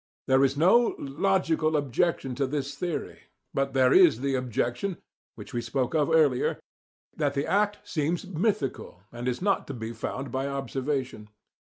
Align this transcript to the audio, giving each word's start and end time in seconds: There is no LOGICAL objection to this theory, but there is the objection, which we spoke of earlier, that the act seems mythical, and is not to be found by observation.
There 0.25 0.43
is 0.43 0.57
no 0.57 0.95
LOGICAL 0.97 1.77
objection 1.77 2.33
to 2.33 2.47
this 2.47 2.73
theory, 2.73 3.19
but 3.53 3.73
there 3.73 3.93
is 3.93 4.21
the 4.21 4.33
objection, 4.33 4.97
which 5.35 5.53
we 5.53 5.61
spoke 5.61 5.93
of 5.93 6.09
earlier, 6.09 6.59
that 7.15 7.35
the 7.35 7.45
act 7.45 7.87
seems 7.87 8.25
mythical, 8.25 9.03
and 9.11 9.27
is 9.27 9.43
not 9.43 9.67
to 9.67 9.75
be 9.75 9.93
found 9.93 10.31
by 10.31 10.47
observation. 10.47 11.29